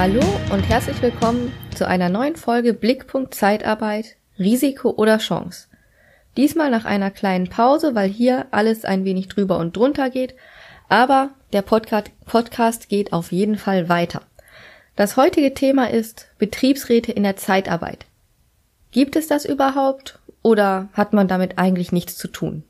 Hallo 0.00 0.24
und 0.50 0.62
herzlich 0.62 1.02
willkommen 1.02 1.52
zu 1.74 1.86
einer 1.86 2.08
neuen 2.08 2.34
Folge 2.34 2.72
Blickpunkt 2.72 3.34
Zeitarbeit, 3.34 4.16
Risiko 4.38 4.92
oder 4.92 5.18
Chance. 5.18 5.66
Diesmal 6.38 6.70
nach 6.70 6.86
einer 6.86 7.10
kleinen 7.10 7.50
Pause, 7.50 7.94
weil 7.94 8.08
hier 8.08 8.46
alles 8.50 8.86
ein 8.86 9.04
wenig 9.04 9.28
drüber 9.28 9.58
und 9.58 9.76
drunter 9.76 10.08
geht, 10.08 10.34
aber 10.88 11.32
der 11.52 11.60
Podcast, 11.60 12.12
Podcast 12.24 12.88
geht 12.88 13.12
auf 13.12 13.30
jeden 13.30 13.58
Fall 13.58 13.90
weiter. 13.90 14.22
Das 14.96 15.18
heutige 15.18 15.52
Thema 15.52 15.90
ist 15.90 16.28
Betriebsräte 16.38 17.12
in 17.12 17.22
der 17.22 17.36
Zeitarbeit. 17.36 18.06
Gibt 18.92 19.16
es 19.16 19.26
das 19.26 19.44
überhaupt 19.44 20.18
oder 20.40 20.88
hat 20.94 21.12
man 21.12 21.28
damit 21.28 21.58
eigentlich 21.58 21.92
nichts 21.92 22.16
zu 22.16 22.28
tun? 22.28 22.64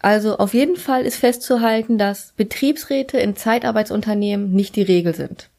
Also 0.00 0.36
auf 0.36 0.52
jeden 0.52 0.76
Fall 0.76 1.06
ist 1.06 1.16
festzuhalten, 1.16 1.96
dass 1.96 2.34
Betriebsräte 2.36 3.16
in 3.16 3.36
Zeitarbeitsunternehmen 3.36 4.52
nicht 4.52 4.76
die 4.76 4.82
Regel 4.82 5.14
sind. 5.14 5.49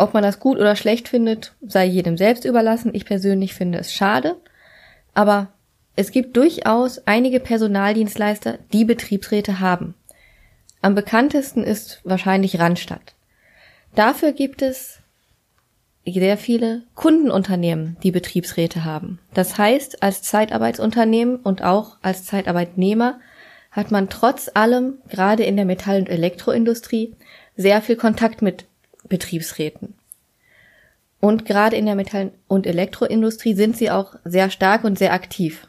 Ob 0.00 0.14
man 0.14 0.22
das 0.22 0.38
gut 0.38 0.58
oder 0.58 0.76
schlecht 0.76 1.08
findet, 1.08 1.54
sei 1.60 1.84
jedem 1.84 2.16
selbst 2.16 2.44
überlassen. 2.44 2.94
Ich 2.94 3.04
persönlich 3.04 3.52
finde 3.54 3.78
es 3.78 3.92
schade. 3.92 4.36
Aber 5.12 5.48
es 5.96 6.12
gibt 6.12 6.36
durchaus 6.36 7.02
einige 7.06 7.40
Personaldienstleister, 7.40 8.60
die 8.72 8.84
Betriebsräte 8.84 9.58
haben. 9.58 9.94
Am 10.82 10.94
bekanntesten 10.94 11.64
ist 11.64 12.00
wahrscheinlich 12.04 12.60
Randstadt. 12.60 13.16
Dafür 13.96 14.30
gibt 14.30 14.62
es 14.62 15.00
sehr 16.06 16.38
viele 16.38 16.82
Kundenunternehmen, 16.94 17.96
die 18.04 18.12
Betriebsräte 18.12 18.84
haben. 18.84 19.18
Das 19.34 19.58
heißt, 19.58 20.00
als 20.00 20.22
Zeitarbeitsunternehmen 20.22 21.40
und 21.40 21.64
auch 21.64 21.96
als 22.02 22.24
Zeitarbeitnehmer 22.24 23.18
hat 23.72 23.90
man 23.90 24.08
trotz 24.08 24.48
allem, 24.54 24.98
gerade 25.08 25.42
in 25.42 25.56
der 25.56 25.64
Metall- 25.64 25.98
und 25.98 26.08
Elektroindustrie, 26.08 27.16
sehr 27.56 27.82
viel 27.82 27.96
Kontakt 27.96 28.42
mit 28.42 28.66
Betriebsräten. 29.08 29.97
Und 31.20 31.44
gerade 31.44 31.76
in 31.76 31.86
der 31.86 31.96
Metall- 31.96 32.32
und 32.46 32.66
Elektroindustrie 32.66 33.54
sind 33.54 33.76
sie 33.76 33.90
auch 33.90 34.14
sehr 34.24 34.50
stark 34.50 34.84
und 34.84 34.98
sehr 34.98 35.12
aktiv. 35.12 35.66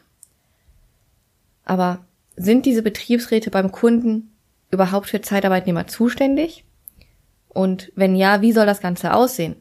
Aber 1.64 2.04
sind 2.36 2.66
diese 2.66 2.82
Betriebsräte 2.82 3.50
beim 3.50 3.72
Kunden 3.72 4.32
überhaupt 4.70 5.08
für 5.08 5.20
Zeitarbeitnehmer 5.20 5.86
zuständig? 5.86 6.64
Und 7.48 7.92
wenn 7.96 8.14
ja, 8.14 8.42
wie 8.42 8.52
soll 8.52 8.66
das 8.66 8.80
Ganze 8.80 9.12
aussehen? 9.12 9.56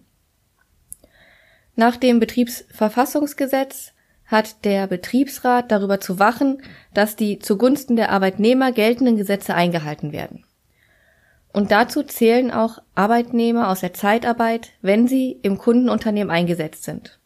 Nach 1.76 1.98
dem 1.98 2.20
Betriebsverfassungsgesetz 2.20 3.94
hat 4.26 4.64
der 4.64 4.86
Betriebsrat 4.86 5.72
darüber 5.72 6.00
zu 6.00 6.20
wachen, 6.20 6.62
dass 6.94 7.16
die 7.16 7.40
zugunsten 7.40 7.96
der 7.96 8.12
Arbeitnehmer 8.12 8.72
geltenden 8.72 9.18
Gesetze 9.18 9.56
eingehalten 9.56 10.12
werden. 10.12 10.46
Und 11.52 11.72
dazu 11.72 12.04
zählen 12.04 12.52
auch 12.52 12.80
Arbeitnehmer 12.96 13.70
aus 13.70 13.80
der 13.82 13.94
Zeitarbeit, 13.94 14.72
wenn 14.82 15.08
sie 15.08 15.40
im 15.42 15.58
Kundenunternehmen 15.58 16.32
eingesetzt 16.32 16.84
sind. 16.84 17.20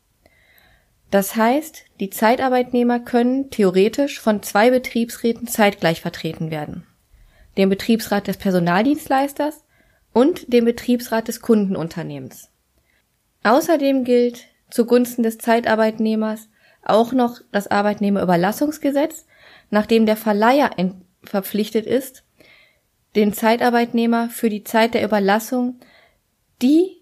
Das 1.12 1.36
heißt, 1.36 1.86
die 2.00 2.10
Zeitarbeitnehmer 2.10 3.00
können 3.00 3.52
theoretisch 3.52 4.20
von 4.20 4.42
zwei 4.42 4.72
Betriebsräten 4.72 5.48
zeitgleich 5.48 6.02
vertreten 6.02 6.50
werden. 6.50 6.88
Dem 7.58 7.70
Betriebsrat 7.70 8.28
des 8.28 8.38
Personaldienstleisters 8.38 9.64
und 10.12 10.52
dem 10.52 10.66
Betriebsrat 10.66 11.28
des 11.28 11.42
Kundenunternehmens. 11.42 12.50
Außerdem 13.44 14.06
gilt 14.06 14.46
zugunsten 14.72 15.22
des 15.22 15.38
Zeitarbeitnehmers 15.38 16.50
auch 16.84 17.12
noch 17.12 17.42
das 17.52 17.68
Arbeitnehmerüberlassungsgesetz, 17.68 19.28
nachdem 19.70 20.06
der 20.06 20.18
Verleiher 20.18 20.72
verpflichtet 21.24 21.86
ist, 21.86 22.24
den 23.16 23.34
Zeitarbeitnehmer 23.34 24.30
für 24.30 24.50
die 24.50 24.64
Zeit 24.64 24.94
der 24.94 25.04
Überlassung 25.04 25.80
die 26.62 27.02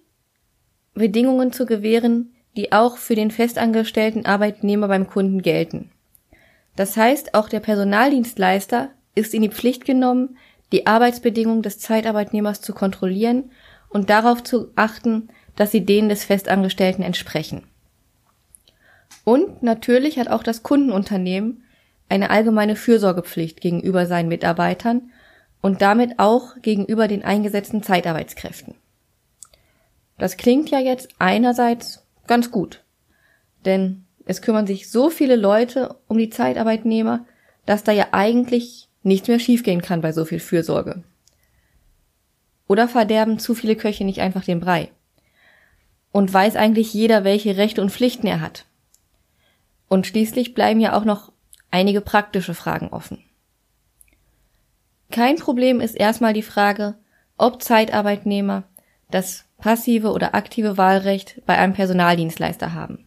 Bedingungen 0.94 1.54
zu 1.54 1.66
gewähren, 1.66 2.34
die 2.58 2.72
auch 2.72 2.98
für 2.98 3.16
den 3.16 3.32
festangestellten 3.32 4.26
Arbeitnehmer 4.26 4.88
beim 4.88 5.08
Kunden 5.08 5.42
gelten. 5.42 5.92
Das 6.76 6.98
heißt, 6.98 7.34
auch 7.34 7.48
der 7.48 7.60
Personaldienstleister 7.60 8.90
ist 9.16 9.34
in 9.34 9.42
die 9.42 9.50
Pflicht 9.50 9.86
genommen, 9.86 10.38
die 10.72 10.88
Arbeitsbedingungen 10.88 11.62
des 11.62 11.80
Zeitarbeitnehmers 11.80 12.62
zu 12.62 12.74
kontrollieren 12.74 13.52
und 13.90 14.10
darauf 14.10 14.44
zu 14.44 14.72
achten, 14.76 15.30
dass 15.56 15.72
sie 15.72 15.86
denen 15.86 16.10
des 16.10 16.24
Festangestellten 16.24 17.04
entsprechen. 17.04 17.64
Und 19.24 19.64
natürlich 19.64 20.18
hat 20.18 20.30
auch 20.30 20.44
das 20.44 20.64
Kundenunternehmen 20.64 21.64
eine 22.10 22.30
allgemeine 22.30 22.76
Fürsorgepflicht 22.76 23.62
gegenüber 23.62 24.06
seinen 24.06 24.30
Mitarbeitern 24.30 25.12
und 25.62 25.82
damit 25.82 26.20
auch 26.20 26.56
gegenüber 26.62 27.08
den 27.08 27.24
eingesetzten 27.24 27.84
Zeitarbeitskräften. 27.84 28.76
Das 30.18 30.38
klingt 30.38 30.70
ja 30.70 30.80
jetzt 30.80 31.10
einerseits 31.20 32.06
ganz 32.28 32.52
gut, 32.52 32.84
denn 33.66 34.06
es 34.26 34.42
kümmern 34.42 34.68
sich 34.68 34.90
so 34.90 35.10
viele 35.10 35.36
Leute 35.36 35.96
um 36.08 36.18
die 36.18 36.30
Zeitarbeitnehmer, 36.30 37.26
dass 37.66 37.84
da 37.84 37.92
ja 37.92 38.08
eigentlich 38.12 38.90
nichts 39.04 39.28
mehr 39.28 39.40
schiefgehen 39.40 39.82
kann 39.82 40.02
bei 40.02 40.12
so 40.12 40.26
viel 40.26 40.40
Fürsorge. 40.40 41.04
Oder 42.68 42.88
verderben 42.88 43.40
zu 43.40 43.54
viele 43.56 43.76
Köche 43.76 44.06
nicht 44.06 44.22
einfach 44.22 44.44
den 44.44 44.60
Brei? 44.60 44.92
Und 46.12 46.34
weiß 46.34 46.56
eigentlich 46.56 46.94
jeder, 46.94 47.24
welche 47.24 47.58
Rechte 47.58 47.82
und 47.82 47.92
Pflichten 47.92 48.28
er 48.28 48.42
hat? 48.42 48.66
Und 49.88 50.08
schließlich 50.08 50.54
bleiben 50.54 50.80
ja 50.80 50.96
auch 50.96 51.04
noch 51.04 51.32
einige 51.70 52.02
praktische 52.02 52.54
Fragen 52.54 52.90
offen. 52.90 53.24
Kein 55.12 55.36
Problem 55.36 55.82
ist 55.82 55.96
erstmal 55.96 56.34
die 56.34 56.42
Frage, 56.42 56.96
ob 57.38 57.62
Zeitarbeitnehmer 57.62 58.64
das 59.10 59.46
passive 59.58 60.12
oder 60.12 60.34
aktive 60.34 60.78
Wahlrecht 60.78 61.42
bei 61.46 61.58
einem 61.58 61.74
Personaldienstleister 61.74 62.74
haben. 62.74 63.06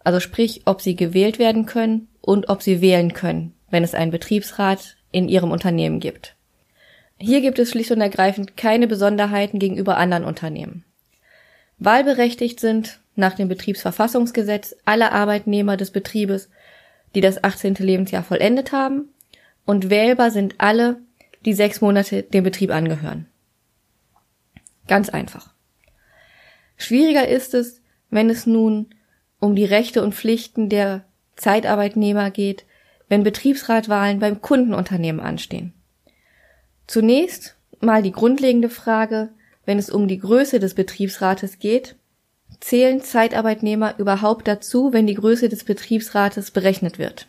Also 0.00 0.20
sprich, 0.20 0.62
ob 0.64 0.80
sie 0.80 0.96
gewählt 0.96 1.38
werden 1.38 1.66
können 1.66 2.08
und 2.20 2.48
ob 2.48 2.62
sie 2.62 2.80
wählen 2.80 3.12
können, 3.12 3.54
wenn 3.70 3.84
es 3.84 3.94
einen 3.94 4.10
Betriebsrat 4.10 4.96
in 5.12 5.28
ihrem 5.28 5.50
Unternehmen 5.50 6.00
gibt. 6.00 6.34
Hier 7.18 7.40
gibt 7.40 7.58
es 7.58 7.70
schlicht 7.70 7.90
und 7.90 8.00
ergreifend 8.00 8.56
keine 8.56 8.86
Besonderheiten 8.86 9.58
gegenüber 9.58 9.96
anderen 9.96 10.24
Unternehmen. 10.24 10.84
Wahlberechtigt 11.78 12.58
sind 12.60 13.00
nach 13.14 13.34
dem 13.34 13.48
Betriebsverfassungsgesetz 13.48 14.76
alle 14.84 15.12
Arbeitnehmer 15.12 15.76
des 15.76 15.90
Betriebes, 15.90 16.48
die 17.14 17.20
das 17.20 17.42
18. 17.42 17.74
Lebensjahr 17.74 18.22
vollendet 18.22 18.72
haben 18.72 19.10
und 19.66 19.90
wählbar 19.90 20.30
sind 20.30 20.54
alle, 20.58 21.00
die 21.44 21.52
sechs 21.52 21.80
Monate 21.80 22.22
dem 22.22 22.44
Betrieb 22.44 22.70
angehören. 22.70 23.26
Ganz 24.88 25.10
einfach. 25.10 25.52
Schwieriger 26.76 27.28
ist 27.28 27.52
es, 27.54 27.82
wenn 28.10 28.30
es 28.30 28.46
nun 28.46 28.86
um 29.40 29.54
die 29.54 29.64
Rechte 29.64 30.02
und 30.02 30.14
Pflichten 30.14 30.68
der 30.68 31.04
Zeitarbeitnehmer 31.36 32.30
geht, 32.30 32.64
wenn 33.08 33.22
Betriebsratwahlen 33.22 34.18
beim 34.18 34.40
Kundenunternehmen 34.40 35.20
anstehen. 35.20 35.72
Zunächst 36.86 37.56
mal 37.80 38.02
die 38.02 38.12
grundlegende 38.12 38.68
Frage, 38.68 39.30
wenn 39.64 39.78
es 39.78 39.90
um 39.90 40.08
die 40.08 40.18
Größe 40.18 40.60
des 40.60 40.74
Betriebsrates 40.74 41.58
geht, 41.58 41.96
zählen 42.60 43.02
Zeitarbeitnehmer 43.02 43.98
überhaupt 43.98 44.48
dazu, 44.48 44.92
wenn 44.92 45.06
die 45.06 45.14
Größe 45.14 45.48
des 45.48 45.64
Betriebsrates 45.64 46.52
berechnet 46.52 46.98
wird? 46.98 47.28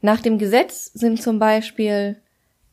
Nach 0.00 0.20
dem 0.20 0.38
Gesetz 0.38 0.92
sind 0.94 1.20
zum 1.22 1.38
Beispiel 1.38 2.16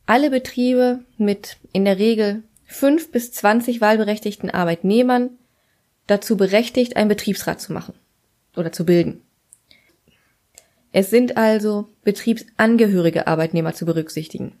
alle 0.06 0.30
Betriebe 0.30 1.00
mit 1.18 1.56
in 1.72 1.84
der 1.84 1.98
Regel 1.98 2.44
fünf 2.64 3.10
bis 3.10 3.32
zwanzig 3.32 3.80
wahlberechtigten 3.80 4.50
Arbeitnehmern 4.50 5.30
dazu 6.06 6.36
berechtigt, 6.36 6.96
einen 6.96 7.08
Betriebsrat 7.08 7.60
zu 7.60 7.72
machen 7.72 7.94
oder 8.56 8.70
zu 8.70 8.84
bilden. 8.84 9.22
Es 10.92 11.10
sind 11.10 11.36
also 11.36 11.88
betriebsangehörige 12.04 13.26
Arbeitnehmer 13.26 13.74
zu 13.74 13.86
berücksichtigen. 13.86 14.56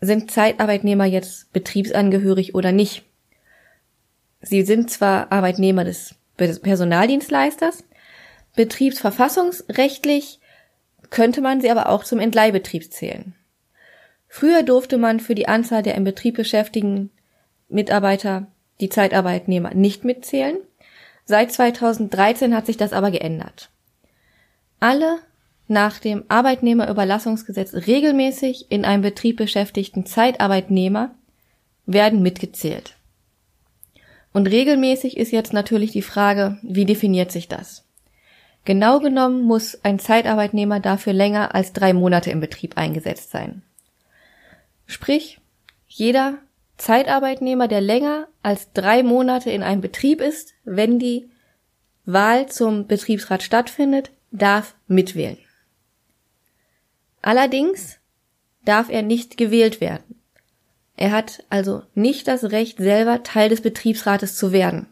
Sind 0.00 0.30
Zeitarbeitnehmer 0.30 1.04
jetzt 1.04 1.52
betriebsangehörig 1.52 2.54
oder 2.54 2.72
nicht? 2.72 3.04
Sie 4.40 4.62
sind 4.62 4.90
zwar 4.90 5.30
Arbeitnehmer 5.30 5.84
des 5.84 6.16
Personaldienstleisters, 6.36 7.84
betriebsverfassungsrechtlich 8.56 10.40
könnte 11.12 11.42
man 11.42 11.60
sie 11.60 11.70
aber 11.70 11.90
auch 11.90 12.04
zum 12.04 12.18
Entleihbetrieb 12.18 12.90
zählen. 12.90 13.34
Früher 14.28 14.62
durfte 14.62 14.96
man 14.96 15.20
für 15.20 15.34
die 15.34 15.46
Anzahl 15.46 15.82
der 15.82 15.94
im 15.94 16.04
Betrieb 16.04 16.36
beschäftigten 16.36 17.10
Mitarbeiter 17.68 18.46
die 18.80 18.88
Zeitarbeitnehmer 18.88 19.74
nicht 19.74 20.04
mitzählen. 20.04 20.56
Seit 21.26 21.52
2013 21.52 22.56
hat 22.56 22.64
sich 22.64 22.78
das 22.78 22.94
aber 22.94 23.10
geändert. 23.10 23.68
Alle 24.80 25.18
nach 25.68 25.98
dem 25.98 26.24
Arbeitnehmerüberlassungsgesetz 26.28 27.74
regelmäßig 27.86 28.70
in 28.70 28.86
einem 28.86 29.02
Betrieb 29.02 29.36
beschäftigten 29.36 30.06
Zeitarbeitnehmer 30.06 31.14
werden 31.84 32.22
mitgezählt. 32.22 32.96
Und 34.32 34.46
regelmäßig 34.46 35.18
ist 35.18 35.30
jetzt 35.30 35.52
natürlich 35.52 35.92
die 35.92 36.00
Frage, 36.00 36.58
wie 36.62 36.86
definiert 36.86 37.30
sich 37.30 37.48
das? 37.48 37.84
Genau 38.64 39.00
genommen 39.00 39.42
muss 39.42 39.78
ein 39.84 39.98
Zeitarbeitnehmer 39.98 40.78
dafür 40.78 41.12
länger 41.12 41.54
als 41.54 41.72
drei 41.72 41.92
Monate 41.92 42.30
im 42.30 42.40
Betrieb 42.40 42.76
eingesetzt 42.76 43.30
sein. 43.30 43.62
Sprich, 44.86 45.40
jeder 45.88 46.38
Zeitarbeitnehmer, 46.76 47.68
der 47.68 47.80
länger 47.80 48.28
als 48.42 48.72
drei 48.72 49.02
Monate 49.02 49.50
in 49.50 49.62
einem 49.62 49.80
Betrieb 49.80 50.20
ist, 50.20 50.54
wenn 50.64 50.98
die 50.98 51.30
Wahl 52.04 52.48
zum 52.48 52.86
Betriebsrat 52.86 53.42
stattfindet, 53.42 54.10
darf 54.30 54.74
mitwählen. 54.86 55.38
Allerdings 57.20 57.98
darf 58.64 58.88
er 58.90 59.02
nicht 59.02 59.36
gewählt 59.36 59.80
werden. 59.80 60.20
Er 60.96 61.10
hat 61.12 61.44
also 61.50 61.82
nicht 61.94 62.28
das 62.28 62.44
Recht, 62.44 62.78
selber 62.78 63.22
Teil 63.22 63.48
des 63.48 63.60
Betriebsrates 63.60 64.36
zu 64.36 64.52
werden. 64.52 64.86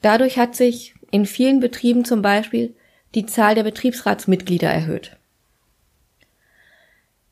Dadurch 0.00 0.38
hat 0.38 0.54
sich 0.54 0.93
in 1.14 1.26
vielen 1.26 1.60
Betrieben 1.60 2.04
zum 2.04 2.22
Beispiel 2.22 2.74
die 3.14 3.24
Zahl 3.24 3.54
der 3.54 3.62
Betriebsratsmitglieder 3.62 4.68
erhöht. 4.68 5.16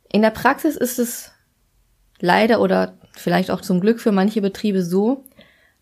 In 0.09 0.23
der 0.23 0.31
Praxis 0.31 0.77
ist 0.77 1.01
es 1.01 1.33
leider 2.21 2.61
oder 2.61 2.97
vielleicht 3.11 3.51
auch 3.51 3.61
zum 3.61 3.81
Glück 3.81 3.99
für 3.99 4.13
manche 4.13 4.41
Betriebe 4.41 4.85
so, 4.85 5.25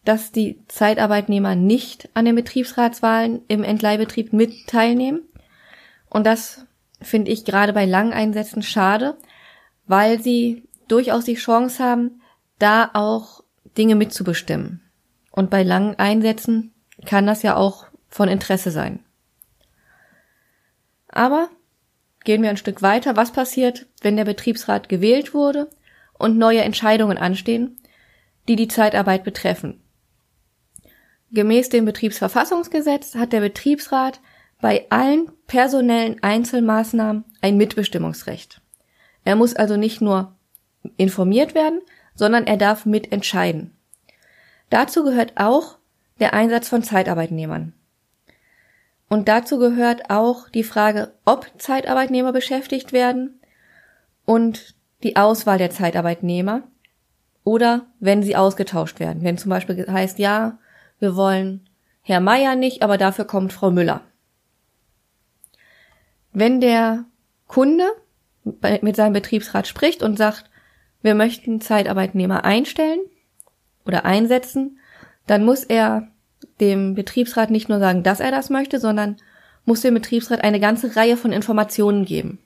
dass 0.03 0.33
die 0.33 0.63
Zeitarbeitnehmer 0.67 1.57
nicht 1.57 2.09
an 2.15 2.25
den 2.25 2.37
Betriebsratswahlen 2.37 3.43
im 3.49 3.65
Entleihbetrieb 3.65 4.33
mit 4.33 4.67
teilnehmen. 4.67 5.21
Und 6.09 6.27
das 6.27 6.65
finde 7.03 7.31
ich 7.31 7.45
gerade 7.45 7.75
bei 7.75 7.85
langen 7.85 8.15
Einsätzen 8.15 8.63
schade, 8.63 9.19
weil 9.87 10.23
sie 10.23 10.63
durchaus 10.89 11.27
die 11.27 11.35
Chance 11.35 11.85
haben, 11.85 12.23
da 12.59 12.89
auch 12.95 13.45
Dinge 13.77 13.95
mitzubestimmen. 13.95 14.81
Und 15.33 15.51
bei 15.51 15.63
langen 15.63 15.99
Einsätzen 15.99 16.73
kann 17.05 17.27
das 17.27 17.43
ja 17.43 17.57
auch 17.57 17.90
von 18.11 18.29
Interesse 18.29 18.71
sein. 18.71 19.05
Aber 21.09 21.49
gehen 22.25 22.43
wir 22.43 22.51
ein 22.51 22.57
Stück 22.57 22.83
weiter. 22.83 23.17
Was 23.17 23.33
passiert, 23.33 23.87
wenn 24.03 24.17
der 24.17 24.25
Betriebsrat 24.25 24.89
gewählt 24.89 25.35
wurde 25.35 25.69
und 26.19 26.39
neue 26.39 26.63
Entscheidungen 26.63 27.19
anstehen, 27.19 27.79
die 28.49 28.57
die 28.57 28.69
Zeitarbeit 28.69 29.25
betreffen? 29.25 29.83
Gemäß 31.33 31.69
dem 31.69 31.85
Betriebsverfassungsgesetz 31.85 33.15
hat 33.15 33.33
der 33.33 33.41
Betriebsrat 33.41 34.21
bei 34.61 34.87
allen 34.91 35.31
personellen 35.47 36.23
Einzelmaßnahmen 36.23 37.25
ein 37.41 37.57
Mitbestimmungsrecht. 37.57 38.61
Er 39.25 39.37
muss 39.37 39.55
also 39.55 39.77
nicht 39.77 40.01
nur 40.01 40.37
informiert 40.97 41.55
werden, 41.55 41.81
sondern 42.15 42.47
er 42.47 42.57
darf 42.57 42.85
mitentscheiden. 42.85 43.77
Dazu 44.71 45.05
gehört 45.05 45.35
auch 45.37 45.79
der 46.19 46.35
Einsatz 46.35 46.69
von 46.69 46.83
Zeitarbeitnehmern. 46.83 47.73
Und 49.11 49.27
dazu 49.27 49.59
gehört 49.59 50.09
auch 50.09 50.49
die 50.49 50.63
Frage, 50.63 51.13
ob 51.25 51.51
Zeitarbeitnehmer 51.59 52.33
beschäftigt 52.33 52.93
werden 52.93 53.41
und 54.25 54.77
die 55.03 55.17
Auswahl 55.17 55.59
der 55.59 55.71
Zeitarbeitnehmer 55.71 56.63
oder 57.43 57.87
wenn 57.99 58.23
sie 58.23 58.37
ausgetauscht 58.37 59.01
werden. 59.01 59.25
Wenn 59.25 59.37
zum 59.37 59.51
Beispiel 59.51 59.85
heißt, 59.91 60.21
ja, 60.21 60.59
wir 61.01 61.17
wollen 61.17 61.69
Herr 62.03 62.21
Meier 62.21 62.55
nicht, 62.55 62.83
aber 62.83 62.99
dafür 62.99 63.25
kommt 63.25 63.53
Frau 63.53 63.73
Müller. 63.73 64.03
Wenn 66.33 66.61
der 66.61 67.05
Kunde 67.49 67.89
mit 68.45 68.95
seinem 68.95 69.13
Betriebsrat 69.13 69.67
spricht 69.67 70.05
und 70.05 70.19
sagt, 70.19 70.49
wir 71.03 71.17
möchten 71.17 71.61
Zeitarbeitnehmer 71.61 72.45
einstellen 72.45 73.01
oder 73.85 74.05
einsetzen, 74.05 74.79
dann 75.27 75.45
muss 75.45 75.65
er 75.65 76.07
dem 76.61 76.95
Betriebsrat 76.95 77.51
nicht 77.51 77.69
nur 77.69 77.79
sagen, 77.79 78.03
dass 78.03 78.21
er 78.21 78.31
das 78.31 78.51
möchte, 78.51 78.79
sondern 78.79 79.17
muss 79.65 79.81
dem 79.81 79.95
Betriebsrat 79.95 80.43
eine 80.43 80.61
ganze 80.61 80.97
Reihe 80.97 81.17
von 81.17 81.33
Informationen 81.33 82.05
geben. 82.05 82.39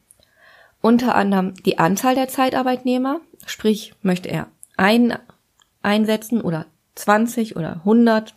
Unter 0.80 1.14
anderem 1.14 1.54
die 1.64 1.78
Anzahl 1.78 2.14
der 2.14 2.28
Zeitarbeitnehmer, 2.28 3.20
sprich 3.46 3.94
möchte 4.02 4.28
er 4.28 4.48
einen 4.76 5.14
einsetzen 5.82 6.40
oder 6.40 6.66
20 6.94 7.56
oder 7.56 7.76
100. 7.76 8.34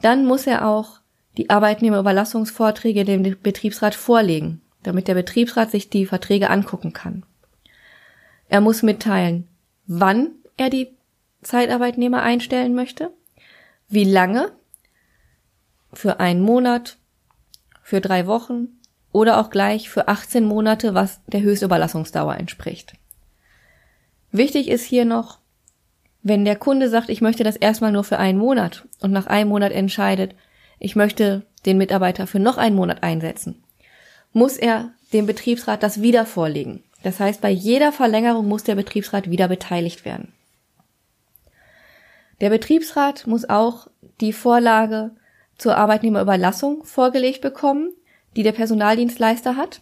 Dann 0.00 0.26
muss 0.26 0.46
er 0.46 0.68
auch 0.68 1.00
die 1.36 1.50
Arbeitnehmerüberlassungsvorträge 1.50 3.04
dem 3.04 3.22
Betriebsrat 3.42 3.94
vorlegen, 3.94 4.60
damit 4.82 5.08
der 5.08 5.14
Betriebsrat 5.14 5.70
sich 5.70 5.88
die 5.88 6.06
Verträge 6.06 6.50
angucken 6.50 6.92
kann. 6.92 7.24
Er 8.48 8.60
muss 8.60 8.82
mitteilen, 8.82 9.48
wann 9.86 10.32
er 10.56 10.68
die 10.68 10.94
Zeitarbeitnehmer 11.42 12.22
einstellen 12.22 12.74
möchte, 12.74 13.10
wie 13.92 14.04
lange, 14.04 14.50
für 15.92 16.18
einen 16.18 16.40
Monat, 16.40 16.96
für 17.82 18.00
drei 18.00 18.26
Wochen 18.26 18.68
oder 19.12 19.38
auch 19.38 19.50
gleich 19.50 19.90
für 19.90 20.08
18 20.08 20.44
Monate, 20.44 20.94
was 20.94 21.20
der 21.26 21.42
Höchstüberlassungsdauer 21.42 22.36
entspricht. 22.36 22.94
Wichtig 24.30 24.68
ist 24.68 24.84
hier 24.84 25.04
noch, 25.04 25.40
wenn 26.22 26.46
der 26.46 26.56
Kunde 26.56 26.88
sagt, 26.88 27.10
ich 27.10 27.20
möchte 27.20 27.44
das 27.44 27.56
erstmal 27.56 27.92
nur 27.92 28.04
für 28.04 28.18
einen 28.18 28.38
Monat 28.38 28.88
und 29.00 29.12
nach 29.12 29.26
einem 29.26 29.50
Monat 29.50 29.72
entscheidet, 29.72 30.34
ich 30.78 30.96
möchte 30.96 31.44
den 31.66 31.76
Mitarbeiter 31.76 32.26
für 32.26 32.38
noch 32.38 32.56
einen 32.56 32.76
Monat 32.76 33.02
einsetzen, 33.02 33.62
muss 34.32 34.56
er 34.56 34.92
dem 35.12 35.26
Betriebsrat 35.26 35.82
das 35.82 36.00
wieder 36.00 36.24
vorlegen. 36.24 36.82
Das 37.02 37.20
heißt, 37.20 37.42
bei 37.42 37.50
jeder 37.50 37.92
Verlängerung 37.92 38.48
muss 38.48 38.64
der 38.64 38.76
Betriebsrat 38.76 39.28
wieder 39.28 39.48
beteiligt 39.48 40.06
werden. 40.06 40.32
Der 42.42 42.50
Betriebsrat 42.50 43.28
muss 43.28 43.48
auch 43.48 43.86
die 44.20 44.32
Vorlage 44.32 45.12
zur 45.58 45.76
Arbeitnehmerüberlassung 45.76 46.84
vorgelegt 46.84 47.40
bekommen, 47.40 47.92
die 48.34 48.42
der 48.42 48.50
Personaldienstleister 48.50 49.56
hat, 49.56 49.80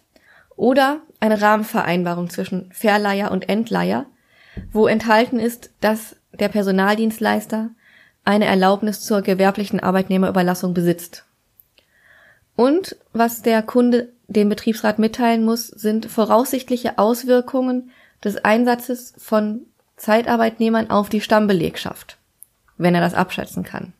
oder 0.55 1.01
eine 1.19 1.41
Rahmenvereinbarung 1.41 2.29
zwischen 2.29 2.71
Verleiher 2.71 3.31
und 3.31 3.49
Entleiher, 3.49 4.05
wo 4.71 4.85
enthalten 4.85 5.39
ist, 5.39 5.71
dass 5.81 6.17
der 6.33 6.49
Personaldienstleister 6.49 7.71
eine 8.25 8.45
Erlaubnis 8.45 9.01
zur 9.01 9.23
gewerblichen 9.23 9.79
Arbeitnehmerüberlassung 9.79 10.75
besitzt. 10.75 11.25
Und 12.55 12.95
was 13.11 13.41
der 13.41 13.63
Kunde 13.63 14.13
dem 14.27 14.49
Betriebsrat 14.49 14.99
mitteilen 14.99 15.43
muss, 15.43 15.65
sind 15.67 16.05
voraussichtliche 16.05 16.99
Auswirkungen 16.99 17.89
des 18.23 18.37
Einsatzes 18.45 19.15
von 19.17 19.65
Zeitarbeitnehmern 19.97 20.91
auf 20.91 21.09
die 21.09 21.21
Stammbelegschaft 21.21 22.19
wenn 22.81 22.95
er 22.95 23.01
das 23.01 23.13
abschätzen 23.13 23.63
kann. 23.63 23.93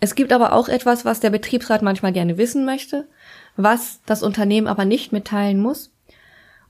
Es 0.00 0.14
gibt 0.14 0.32
aber 0.32 0.54
auch 0.54 0.68
etwas, 0.68 1.04
was 1.04 1.20
der 1.20 1.30
Betriebsrat 1.30 1.82
manchmal 1.82 2.12
gerne 2.12 2.38
wissen 2.38 2.64
möchte, 2.64 3.06
was 3.56 4.00
das 4.06 4.22
Unternehmen 4.22 4.66
aber 4.66 4.86
nicht 4.86 5.12
mitteilen 5.12 5.60
muss. 5.60 5.92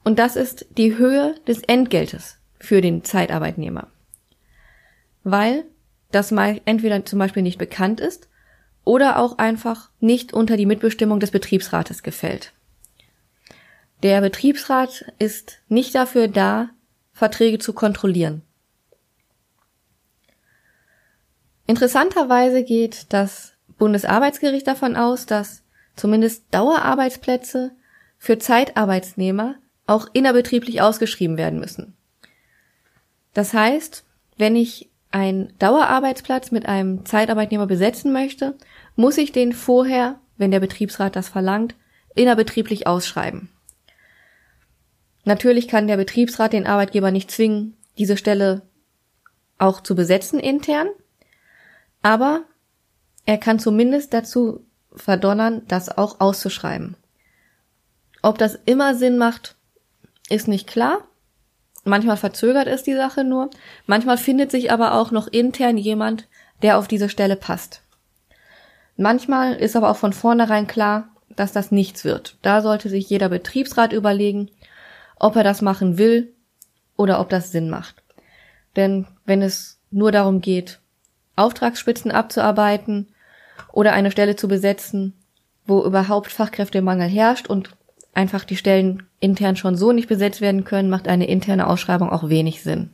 Und 0.02 0.18
das 0.18 0.34
ist 0.34 0.66
die 0.76 0.96
Höhe 0.96 1.36
des 1.46 1.62
Entgeltes 1.62 2.38
für 2.58 2.80
den 2.80 3.04
Zeitarbeitnehmer. 3.04 3.86
Weil 5.22 5.64
das 6.10 6.32
mal 6.32 6.60
entweder 6.64 7.04
zum 7.04 7.18
Beispiel 7.20 7.42
nicht 7.42 7.58
bekannt 7.58 8.00
ist 8.00 8.28
oder 8.84 9.18
auch 9.18 9.38
einfach 9.38 9.90
nicht 10.00 10.32
unter 10.32 10.56
die 10.56 10.66
Mitbestimmung 10.66 11.20
des 11.20 11.30
Betriebsrates 11.30 12.02
gefällt. 12.02 12.52
Der 14.02 14.20
Betriebsrat 14.22 15.12
ist 15.18 15.60
nicht 15.68 15.94
dafür 15.94 16.26
da, 16.26 16.70
Verträge 17.12 17.58
zu 17.58 17.74
kontrollieren. 17.74 18.42
Interessanterweise 21.70 22.64
geht 22.64 23.12
das 23.12 23.52
Bundesarbeitsgericht 23.78 24.66
davon 24.66 24.96
aus, 24.96 25.26
dass 25.26 25.62
zumindest 25.94 26.52
Dauerarbeitsplätze 26.52 27.70
für 28.18 28.40
Zeitarbeitsnehmer 28.40 29.54
auch 29.86 30.08
innerbetrieblich 30.12 30.82
ausgeschrieben 30.82 31.36
werden 31.36 31.60
müssen. 31.60 31.96
Das 33.34 33.54
heißt, 33.54 34.04
wenn 34.36 34.56
ich 34.56 34.90
einen 35.12 35.52
Dauerarbeitsplatz 35.60 36.50
mit 36.50 36.66
einem 36.66 37.06
Zeitarbeitnehmer 37.06 37.68
besetzen 37.68 38.12
möchte, 38.12 38.58
muss 38.96 39.16
ich 39.16 39.30
den 39.30 39.52
vorher, 39.52 40.18
wenn 40.38 40.50
der 40.50 40.58
Betriebsrat 40.58 41.14
das 41.14 41.28
verlangt, 41.28 41.76
innerbetrieblich 42.16 42.88
ausschreiben. 42.88 43.48
Natürlich 45.22 45.68
kann 45.68 45.86
der 45.86 45.98
Betriebsrat 45.98 46.52
den 46.52 46.66
Arbeitgeber 46.66 47.12
nicht 47.12 47.30
zwingen, 47.30 47.76
diese 47.96 48.16
Stelle 48.16 48.62
auch 49.56 49.80
zu 49.80 49.94
besetzen 49.94 50.40
intern, 50.40 50.88
aber 52.02 52.42
er 53.26 53.38
kann 53.38 53.58
zumindest 53.58 54.12
dazu 54.12 54.64
verdonnern, 54.94 55.62
das 55.68 55.96
auch 55.96 56.20
auszuschreiben. 56.20 56.96
Ob 58.22 58.38
das 58.38 58.58
immer 58.66 58.94
Sinn 58.94 59.18
macht, 59.18 59.56
ist 60.28 60.48
nicht 60.48 60.66
klar. 60.66 61.04
Manchmal 61.84 62.16
verzögert 62.16 62.66
es 62.66 62.82
die 62.82 62.94
Sache 62.94 63.24
nur. 63.24 63.50
Manchmal 63.86 64.18
findet 64.18 64.50
sich 64.50 64.72
aber 64.72 64.94
auch 64.94 65.10
noch 65.10 65.26
intern 65.26 65.78
jemand, 65.78 66.28
der 66.62 66.78
auf 66.78 66.88
diese 66.88 67.08
Stelle 67.08 67.36
passt. 67.36 67.82
Manchmal 68.96 69.54
ist 69.54 69.76
aber 69.76 69.90
auch 69.90 69.96
von 69.96 70.12
vornherein 70.12 70.66
klar, 70.66 71.08
dass 71.30 71.52
das 71.52 71.70
nichts 71.70 72.04
wird. 72.04 72.36
Da 72.42 72.60
sollte 72.60 72.90
sich 72.90 73.08
jeder 73.08 73.30
Betriebsrat 73.30 73.92
überlegen, 73.92 74.50
ob 75.18 75.36
er 75.36 75.44
das 75.44 75.62
machen 75.62 75.96
will 75.96 76.34
oder 76.96 77.20
ob 77.20 77.30
das 77.30 77.50
Sinn 77.50 77.70
macht. 77.70 78.02
Denn 78.76 79.06
wenn 79.24 79.40
es 79.40 79.80
nur 79.90 80.12
darum 80.12 80.40
geht, 80.40 80.80
Auftragsspitzen 81.40 82.10
abzuarbeiten 82.10 83.08
oder 83.72 83.92
eine 83.92 84.10
Stelle 84.10 84.36
zu 84.36 84.48
besetzen, 84.48 85.14
wo 85.66 85.84
überhaupt 85.84 86.30
Fachkräftemangel 86.30 87.08
herrscht 87.08 87.48
und 87.48 87.70
einfach 88.14 88.44
die 88.44 88.56
Stellen 88.56 89.04
intern 89.20 89.56
schon 89.56 89.76
so 89.76 89.92
nicht 89.92 90.08
besetzt 90.08 90.40
werden 90.40 90.64
können, 90.64 90.90
macht 90.90 91.08
eine 91.08 91.28
interne 91.28 91.66
Ausschreibung 91.66 92.10
auch 92.10 92.28
wenig 92.28 92.62
Sinn. 92.62 92.90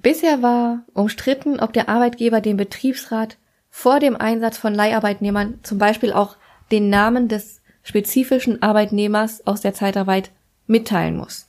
Bisher 0.00 0.42
war 0.42 0.84
umstritten, 0.94 1.60
ob 1.60 1.72
der 1.72 1.88
Arbeitgeber 1.88 2.40
dem 2.40 2.56
Betriebsrat 2.56 3.36
vor 3.68 4.00
dem 4.00 4.16
Einsatz 4.16 4.56
von 4.56 4.74
Leiharbeitnehmern 4.74 5.60
zum 5.62 5.78
Beispiel 5.78 6.12
auch 6.12 6.36
den 6.70 6.88
Namen 6.88 7.28
des 7.28 7.60
spezifischen 7.82 8.62
Arbeitnehmers 8.62 9.46
aus 9.46 9.60
der 9.60 9.74
Zeitarbeit 9.74 10.30
mitteilen 10.66 11.16
muss. 11.16 11.48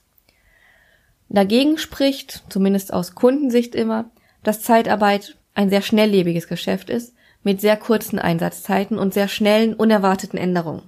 Dagegen 1.30 1.78
spricht, 1.78 2.44
zumindest 2.50 2.92
aus 2.92 3.14
Kundensicht 3.14 3.76
immer, 3.76 4.10
dass 4.44 4.62
Zeitarbeit 4.62 5.38
ein 5.54 5.70
sehr 5.70 5.82
schnelllebiges 5.82 6.48
Geschäft 6.48 6.90
ist, 6.90 7.14
mit 7.44 7.62
sehr 7.62 7.78
kurzen 7.78 8.20
Einsatzzeiten 8.20 8.98
und 8.98 9.14
sehr 9.14 9.28
schnellen, 9.28 9.74
unerwarteten 9.74 10.38
Änderungen. 10.38 10.84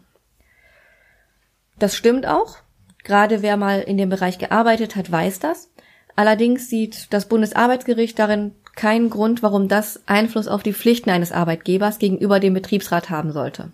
Das 1.79 1.95
stimmt 1.95 2.25
auch. 2.25 2.57
Gerade 3.03 3.41
wer 3.41 3.57
mal 3.57 3.81
in 3.81 3.97
dem 3.97 4.09
Bereich 4.09 4.37
gearbeitet 4.37 4.95
hat, 4.95 5.11
weiß 5.11 5.39
das. 5.39 5.71
Allerdings 6.15 6.69
sieht 6.69 7.11
das 7.13 7.27
Bundesarbeitsgericht 7.27 8.19
darin 8.19 8.53
keinen 8.75 9.09
Grund, 9.09 9.41
warum 9.43 9.67
das 9.67 10.01
Einfluss 10.05 10.47
auf 10.47 10.63
die 10.63 10.73
Pflichten 10.73 11.09
eines 11.09 11.31
Arbeitgebers 11.31 11.99
gegenüber 11.99 12.39
dem 12.39 12.53
Betriebsrat 12.53 13.09
haben 13.09 13.31
sollte. 13.31 13.71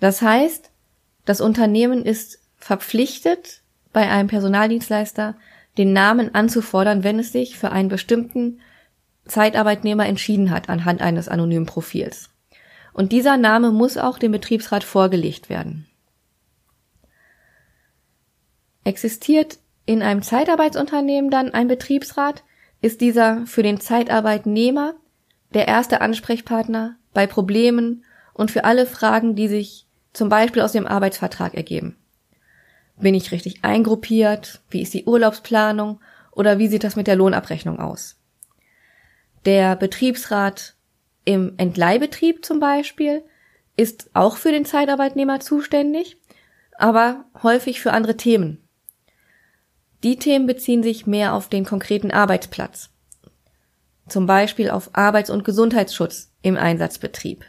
Das 0.00 0.22
heißt, 0.22 0.70
das 1.24 1.40
Unternehmen 1.40 2.04
ist 2.04 2.40
verpflichtet, 2.56 3.62
bei 3.92 4.10
einem 4.10 4.28
Personaldienstleister 4.28 5.36
den 5.78 5.92
Namen 5.92 6.34
anzufordern, 6.34 7.04
wenn 7.04 7.18
es 7.18 7.32
sich 7.32 7.58
für 7.58 7.72
einen 7.72 7.88
bestimmten 7.88 8.60
Zeitarbeitnehmer 9.26 10.06
entschieden 10.06 10.50
hat 10.50 10.68
anhand 10.68 11.00
eines 11.00 11.28
anonymen 11.28 11.66
Profils. 11.66 12.30
Und 12.92 13.12
dieser 13.12 13.36
Name 13.36 13.72
muss 13.72 13.96
auch 13.96 14.18
dem 14.18 14.32
Betriebsrat 14.32 14.84
vorgelegt 14.84 15.48
werden. 15.48 15.86
Existiert 18.84 19.58
in 19.86 20.02
einem 20.02 20.22
Zeitarbeitsunternehmen 20.22 21.30
dann 21.30 21.52
ein 21.52 21.68
Betriebsrat, 21.68 22.44
ist 22.80 23.00
dieser 23.00 23.46
für 23.46 23.62
den 23.62 23.80
Zeitarbeitnehmer 23.80 24.94
der 25.54 25.66
erste 25.68 26.00
Ansprechpartner 26.00 26.96
bei 27.14 27.26
Problemen 27.26 28.04
und 28.34 28.50
für 28.50 28.64
alle 28.64 28.86
Fragen, 28.86 29.34
die 29.36 29.48
sich 29.48 29.86
zum 30.12 30.28
Beispiel 30.28 30.62
aus 30.62 30.72
dem 30.72 30.86
Arbeitsvertrag 30.86 31.54
ergeben. 31.54 31.96
Bin 32.96 33.14
ich 33.14 33.32
richtig 33.32 33.64
eingruppiert? 33.64 34.62
Wie 34.70 34.82
ist 34.82 34.94
die 34.94 35.04
Urlaubsplanung? 35.04 36.00
Oder 36.30 36.58
wie 36.58 36.68
sieht 36.68 36.84
das 36.84 36.96
mit 36.96 37.06
der 37.06 37.16
Lohnabrechnung 37.16 37.78
aus? 37.78 38.16
Der 39.44 39.76
Betriebsrat 39.76 40.74
im 41.24 41.54
Entleihbetrieb 41.56 42.44
zum 42.44 42.60
Beispiel 42.60 43.22
ist 43.76 44.10
auch 44.14 44.36
für 44.36 44.52
den 44.52 44.64
Zeitarbeitnehmer 44.64 45.40
zuständig, 45.40 46.16
aber 46.78 47.24
häufig 47.42 47.80
für 47.80 47.92
andere 47.92 48.16
Themen. 48.16 48.66
Die 50.02 50.18
Themen 50.18 50.46
beziehen 50.46 50.82
sich 50.82 51.06
mehr 51.06 51.34
auf 51.34 51.48
den 51.48 51.64
konkreten 51.64 52.10
Arbeitsplatz. 52.10 52.90
Zum 54.08 54.26
Beispiel 54.26 54.70
auf 54.70 54.90
Arbeits- 54.92 55.30
und 55.30 55.44
Gesundheitsschutz 55.44 56.30
im 56.42 56.56
Einsatzbetrieb. 56.56 57.44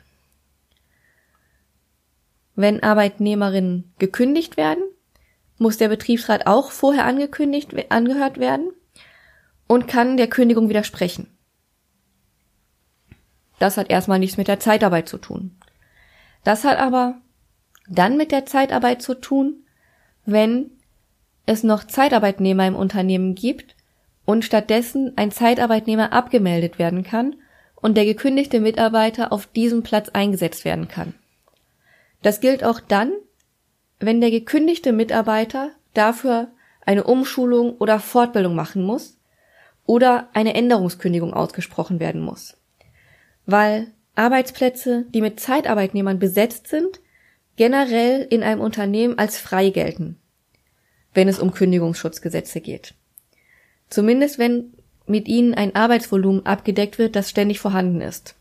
Wenn 2.55 2.81
Arbeitnehmerinnen 2.81 3.93
gekündigt 3.99 4.55
werden, 4.55 4.83
muss 5.57 5.77
der 5.77 5.89
Betriebsrat 5.89 6.47
auch 6.47 6.71
vorher 6.71 7.05
angekündigt, 7.05 7.74
angehört 7.89 8.39
werden 8.39 8.71
und 9.67 9.88
kann 9.88 10.17
der 10.17 10.27
Kündigung 10.27 10.69
widersprechen. 10.69 11.27
Das 13.59 13.77
hat 13.77 13.89
erstmal 13.89 14.19
nichts 14.19 14.38
mit 14.38 14.47
der 14.47 14.59
Zeitarbeit 14.59 15.07
zu 15.07 15.17
tun. 15.17 15.55
Das 16.43 16.63
hat 16.63 16.77
aber 16.77 17.15
dann 17.88 18.17
mit 18.17 18.31
der 18.31 18.45
Zeitarbeit 18.45 19.01
zu 19.01 19.15
tun, 19.15 19.63
wenn 20.25 20.71
es 21.45 21.63
noch 21.63 21.83
Zeitarbeitnehmer 21.83 22.67
im 22.67 22.75
Unternehmen 22.75 23.35
gibt 23.35 23.75
und 24.25 24.43
stattdessen 24.43 25.13
ein 25.15 25.31
Zeitarbeitnehmer 25.31 26.12
abgemeldet 26.12 26.79
werden 26.79 27.03
kann 27.03 27.35
und 27.75 27.95
der 27.95 28.05
gekündigte 28.05 28.59
Mitarbeiter 28.59 29.31
auf 29.31 29.45
diesem 29.45 29.83
Platz 29.83 30.09
eingesetzt 30.09 30.65
werden 30.65 30.88
kann. 30.88 31.13
Das 32.24 32.41
gilt 32.41 32.63
auch 32.63 32.79
dann, 32.79 33.12
wenn 34.05 34.21
der 34.21 34.31
gekündigte 34.31 34.91
Mitarbeiter 34.91 35.71
dafür 35.93 36.50
eine 36.81 37.03
Umschulung 37.03 37.77
oder 37.77 38.00
Fortbildung 38.00 38.55
machen 38.55 38.83
muss 38.83 39.17
oder 39.85 40.29
eine 40.33 40.53
Änderungskündigung 40.53 41.33
ausgesprochen 41.33 42.00
werden 42.00 42.21
muss 42.21 42.55
weil 43.45 43.91
Arbeitsplätze, 44.15 45.05
die 45.09 45.21
mit 45.21 45.39
Zeitarbeitnehmern 45.39 46.19
besetzt 46.19 46.67
sind, 46.67 47.01
generell 47.57 48.25
in 48.29 48.43
einem 48.43 48.62
Unternehmen 48.62 49.17
als 49.17 49.38
frei 49.38 49.69
gelten, 49.69 50.17
wenn 51.13 51.27
es 51.27 51.39
um 51.39 51.51
Kündigungsschutzgesetze 51.51 52.62
geht. 52.62 52.93
Zumindest 53.89 54.39
wenn 54.39 54.74
mit 55.05 55.27
ihnen 55.27 55.53
ein 55.53 55.75
Arbeitsvolumen 55.75 56.45
abgedeckt 56.45 56.97
wird, 56.97 57.15
das 57.15 57.29
ständig 57.29 57.59
vorhanden 57.59 58.01
ist. 58.01 58.35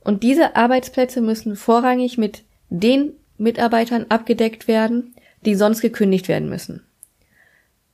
Und 0.00 0.22
diese 0.22 0.56
Arbeitsplätze 0.56 1.20
müssen 1.20 1.56
vorrangig 1.56 2.16
mit 2.16 2.44
den 2.70 3.12
Mitarbeitern 3.38 4.06
abgedeckt 4.08 4.68
werden, 4.68 5.14
die 5.44 5.54
sonst 5.54 5.80
gekündigt 5.80 6.28
werden 6.28 6.48
müssen. 6.48 6.84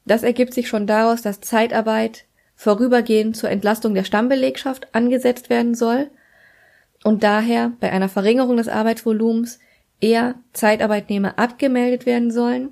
Das 0.04 0.22
ergibt 0.22 0.54
sich 0.54 0.68
schon 0.68 0.86
daraus, 0.86 1.22
dass 1.22 1.40
Zeitarbeit 1.40 2.24
vorübergehend 2.56 3.36
zur 3.36 3.50
Entlastung 3.50 3.94
der 3.94 4.04
Stammbelegschaft 4.04 4.94
angesetzt 4.94 5.50
werden 5.50 5.74
soll 5.74 6.10
und 7.02 7.22
daher 7.22 7.72
bei 7.80 7.90
einer 7.90 8.08
Verringerung 8.08 8.56
des 8.56 8.68
Arbeitsvolumens 8.68 9.58
eher 10.00 10.34
Zeitarbeitnehmer 10.52 11.38
abgemeldet 11.38 12.06
werden 12.06 12.30
sollen, 12.30 12.70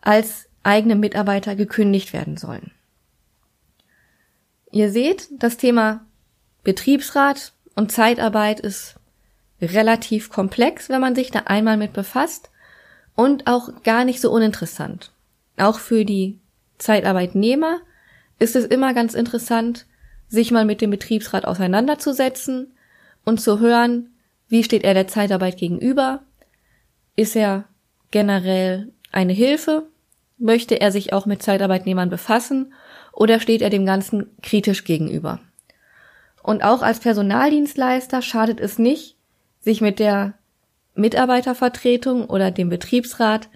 als 0.00 0.48
eigene 0.62 0.96
Mitarbeiter 0.96 1.56
gekündigt 1.56 2.12
werden 2.12 2.36
sollen. 2.36 2.72
Ihr 4.70 4.90
seht, 4.90 5.28
das 5.38 5.56
Thema 5.56 6.04
Betriebsrat 6.64 7.52
und 7.76 7.92
Zeitarbeit 7.92 8.60
ist 8.60 8.96
relativ 9.64 10.30
komplex, 10.30 10.88
wenn 10.88 11.00
man 11.00 11.14
sich 11.14 11.30
da 11.30 11.40
einmal 11.40 11.76
mit 11.76 11.92
befasst 11.92 12.50
und 13.14 13.46
auch 13.46 13.82
gar 13.82 14.04
nicht 14.04 14.20
so 14.20 14.30
uninteressant. 14.30 15.12
Auch 15.56 15.78
für 15.78 16.04
die 16.04 16.40
Zeitarbeitnehmer 16.78 17.78
ist 18.38 18.56
es 18.56 18.64
immer 18.64 18.94
ganz 18.94 19.14
interessant, 19.14 19.86
sich 20.28 20.50
mal 20.50 20.64
mit 20.64 20.80
dem 20.80 20.90
Betriebsrat 20.90 21.44
auseinanderzusetzen 21.44 22.72
und 23.24 23.40
zu 23.40 23.60
hören, 23.60 24.10
wie 24.48 24.64
steht 24.64 24.84
er 24.84 24.94
der 24.94 25.08
Zeitarbeit 25.08 25.56
gegenüber? 25.56 26.22
Ist 27.16 27.36
er 27.36 27.64
generell 28.10 28.92
eine 29.12 29.32
Hilfe? 29.32 29.86
Möchte 30.38 30.80
er 30.80 30.90
sich 30.90 31.12
auch 31.12 31.26
mit 31.26 31.42
Zeitarbeitnehmern 31.42 32.10
befassen 32.10 32.74
oder 33.12 33.40
steht 33.40 33.62
er 33.62 33.70
dem 33.70 33.86
Ganzen 33.86 34.30
kritisch 34.42 34.84
gegenüber? 34.84 35.40
Und 36.42 36.62
auch 36.62 36.82
als 36.82 37.00
Personaldienstleister 37.00 38.20
schadet 38.20 38.60
es 38.60 38.78
nicht, 38.78 39.16
sich 39.64 39.80
mit 39.80 39.98
der 39.98 40.34
Mitarbeitervertretung 40.94 42.26
oder 42.26 42.50
dem 42.50 42.68
Betriebsrat 42.68 43.48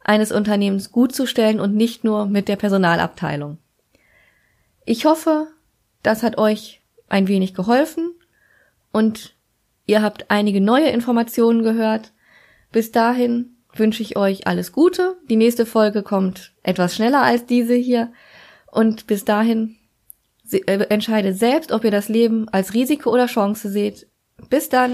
eines 0.00 0.30
Unternehmens 0.30 0.92
gut 0.92 1.14
zu 1.14 1.26
stellen 1.26 1.60
und 1.60 1.74
nicht 1.74 2.04
nur 2.04 2.26
mit 2.26 2.48
der 2.48 2.56
Personalabteilung. 2.56 3.58
Ich 4.84 5.06
hoffe, 5.06 5.48
das 6.02 6.22
hat 6.22 6.38
euch 6.38 6.82
ein 7.08 7.26
wenig 7.26 7.54
geholfen 7.54 8.12
und 8.92 9.34
ihr 9.86 10.02
habt 10.02 10.30
einige 10.30 10.60
neue 10.60 10.90
Informationen 10.90 11.62
gehört. 11.62 12.12
Bis 12.70 12.92
dahin 12.92 13.56
wünsche 13.74 14.02
ich 14.02 14.16
euch 14.16 14.46
alles 14.46 14.72
Gute. 14.72 15.16
Die 15.28 15.36
nächste 15.36 15.66
Folge 15.66 16.02
kommt 16.02 16.52
etwas 16.62 16.94
schneller 16.94 17.22
als 17.22 17.46
diese 17.46 17.74
hier. 17.74 18.12
Und 18.70 19.06
bis 19.06 19.24
dahin 19.24 19.76
äh, 20.50 20.84
entscheidet 20.88 21.38
selbst, 21.38 21.72
ob 21.72 21.84
ihr 21.84 21.90
das 21.90 22.08
Leben 22.08 22.48
als 22.50 22.74
Risiko 22.74 23.10
oder 23.10 23.26
Chance 23.26 23.70
seht. 23.70 24.06
Bis 24.50 24.68
dann! 24.68 24.92